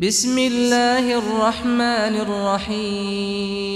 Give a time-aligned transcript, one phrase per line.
[0.00, 2.14] بسم الله الرحمن
[2.70, 3.68] الرحيم.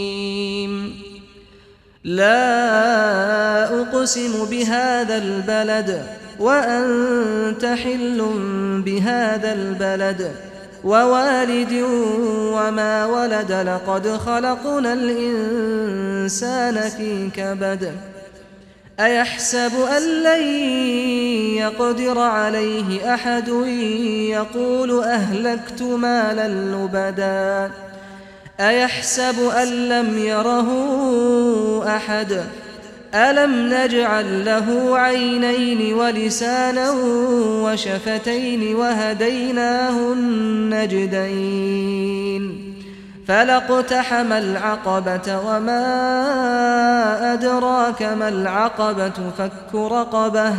[2.05, 6.07] لا أقسم بهذا البلد
[6.39, 8.23] وأنت حل
[8.87, 10.33] بهذا البلد
[10.85, 11.73] ووالد
[12.55, 18.12] وما ولد لقد خلقنا الإنسان في كبد.
[19.01, 20.43] أيحسب أن لن
[21.57, 23.49] يقدر عليه أحد
[24.29, 27.71] يقول أهلكت مالا لبدا؟
[28.61, 30.69] أيحسب أن لم يره
[31.97, 32.43] أحد؟
[33.15, 36.91] ألم نجعل له عينين ولسانا
[37.63, 41.53] وشفتين وهديناه النجدين؟
[43.29, 46.92] فلاقتحم العقبة وما
[47.83, 50.55] أدراك ما العقبة فك رقبة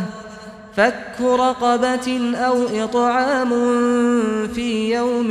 [0.76, 3.50] فك رقبة أو إطعام
[4.54, 5.30] في يوم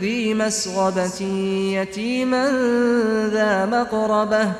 [0.00, 1.22] ذي مسغبة
[1.72, 2.50] يتيما
[3.32, 4.52] ذا مقربة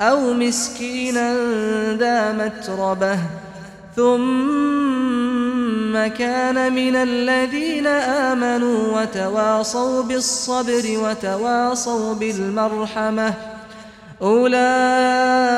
[0.00, 1.34] أو مسكينا
[1.94, 3.18] ذا متربة.
[3.96, 4.06] ثم
[6.18, 13.34] كان من الذين آمنوا وتواصوا بالصبر وتواصوا بالمرحمة.
[14.22, 15.57] أولئك